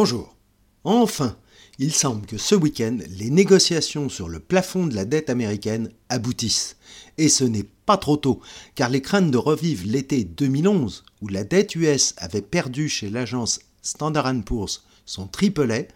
[0.00, 0.36] Bonjour.
[0.84, 1.36] Enfin,
[1.80, 6.76] il semble que ce week-end, les négociations sur le plafond de la dette américaine aboutissent.
[7.16, 8.40] Et ce n'est pas trop tôt,
[8.76, 13.58] car les craintes de revivre l'été 2011, où la dette US avait perdu chez l'agence
[13.82, 15.88] Standard Poor's son triplet,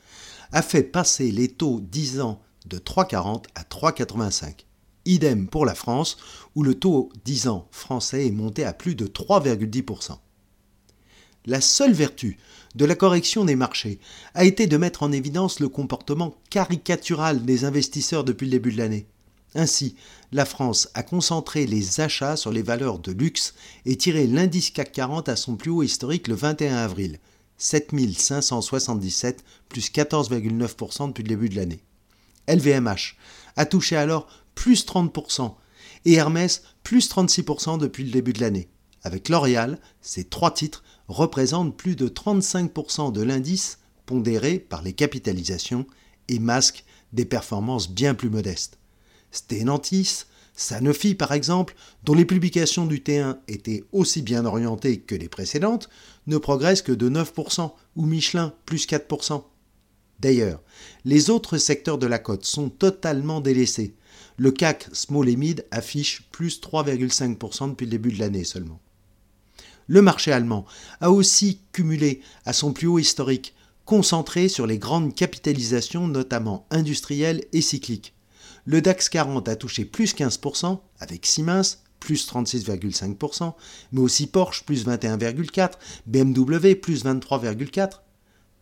[0.50, 4.64] a fait passer les taux 10 ans de 3,40 à 3,85.
[5.04, 6.16] Idem pour la France,
[6.56, 10.18] où le taux 10 ans français est monté à plus de 3,10%.
[11.45, 12.38] La seule vertu
[12.77, 13.98] de la correction des marchés
[14.34, 18.79] a été de mettre en évidence le comportement caricatural des investisseurs depuis le début de
[18.79, 19.07] l'année.
[19.54, 19.96] Ainsi,
[20.30, 23.54] la France a concentré les achats sur les valeurs de luxe
[23.85, 27.18] et tiré l'indice CAC 40 à son plus haut historique le 21 avril,
[27.58, 31.82] 7577 plus 14,9% depuis le début de l'année.
[32.48, 33.16] LVMH
[33.56, 35.55] a touché alors plus 30%
[36.05, 38.69] et Hermès plus 36% depuis le début de l'année.
[39.05, 45.86] Avec L'Oréal, ces trois titres représentent plus de 35% de l'indice pondéré par les capitalisations
[46.28, 48.78] et masquent des performances bien plus modestes.
[49.32, 55.28] Stellantis, Sanofi par exemple, dont les publications du T1 étaient aussi bien orientées que les
[55.28, 55.88] précédentes,
[56.27, 59.42] ne progressent que de 9%, ou Michelin plus 4%.
[60.20, 60.62] D'ailleurs,
[61.05, 63.96] les autres secteurs de la cote sont totalement délaissés.
[64.36, 68.80] Le CAC Small et Mid affiche plus 3,5% depuis le début de l'année seulement.
[69.86, 70.64] Le marché allemand
[71.00, 77.44] a aussi cumulé à son plus haut historique, concentré sur les grandes capitalisations, notamment industrielles
[77.52, 78.14] et cycliques.
[78.64, 83.55] Le DAX 40 a touché plus 15%, avec Siemens, plus 36,5%,
[83.92, 85.72] mais aussi Porsche, plus 21,4%,
[86.06, 87.91] BMW, plus 23,4%.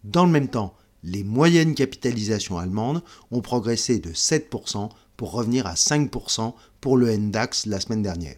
[0.05, 5.75] Dans le même temps, les moyennes capitalisations allemandes ont progressé de 7% pour revenir à
[5.75, 8.37] 5% pour le NDAX la semaine dernière.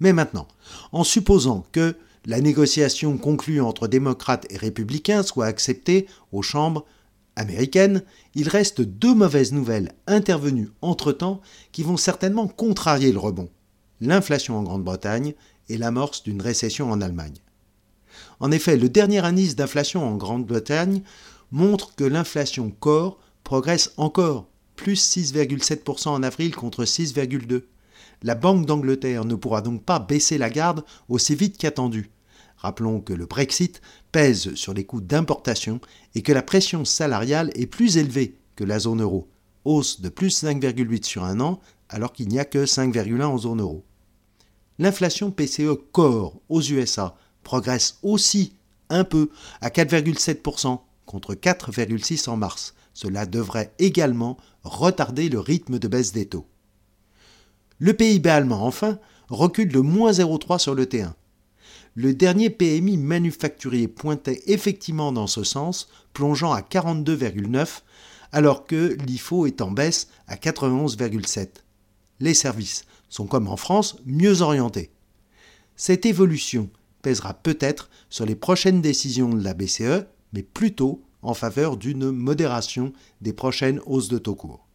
[0.00, 0.48] Mais maintenant,
[0.92, 1.96] en supposant que
[2.26, 6.84] la négociation conclue entre démocrates et républicains soit acceptée aux chambres
[7.36, 8.02] américaines,
[8.34, 11.40] il reste deux mauvaises nouvelles intervenues entre-temps
[11.72, 13.48] qui vont certainement contrarier le rebond.
[14.00, 15.34] L'inflation en Grande-Bretagne
[15.68, 17.36] et l'amorce d'une récession en Allemagne.
[18.40, 21.02] En effet, le dernier indice d'inflation en Grande-Bretagne
[21.50, 27.62] montre que l'inflation corps progresse encore, plus 6,7% en avril contre 6,2%.
[28.22, 32.10] La Banque d'Angleterre ne pourra donc pas baisser la garde aussi vite qu'attendu.
[32.56, 33.80] Rappelons que le Brexit
[34.10, 35.80] pèse sur les coûts d'importation
[36.14, 39.28] et que la pression salariale est plus élevée que la zone euro,
[39.64, 43.60] hausse de plus 5,8 sur un an alors qu'il n'y a que 5,1 en zone
[43.60, 43.84] euro.
[44.80, 48.52] L'inflation PCE Core aux USA progresse aussi
[48.90, 49.30] un peu
[49.60, 52.74] à 4,7% contre 4,6 en mars.
[52.94, 56.46] Cela devrait également retarder le rythme de baisse des taux.
[57.78, 61.12] Le PIB allemand, enfin, recule de moins 0,3 sur le T1.
[61.94, 67.82] Le dernier PMI manufacturier pointait effectivement dans ce sens, plongeant à 42,9,
[68.32, 71.48] alors que l'IFO est en baisse à 91,7.
[72.20, 74.90] Les services sont comme en France mieux orientés.
[75.76, 76.70] Cette évolution
[77.02, 82.92] pèsera peut-être sur les prochaines décisions de la BCE, mais plutôt en faveur d'une modération
[83.20, 84.66] des prochaines hausses de taux courts.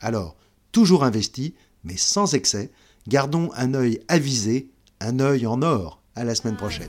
[0.00, 0.36] Alors,
[0.72, 2.70] toujours investi, mais sans excès.
[3.06, 4.68] Gardons un œil avisé,
[5.00, 6.00] un œil en or.
[6.14, 6.88] À la semaine prochaine.